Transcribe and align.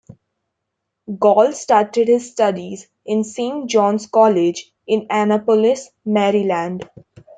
Gall 1.19 1.51
started 1.53 2.07
his 2.07 2.27
studies 2.31 2.87
in 3.05 3.23
Saint 3.23 3.69
Johns 3.69 4.07
College 4.07 4.73
in 4.87 5.05
Annapolis, 5.11 5.91
Maryland. 6.05 6.89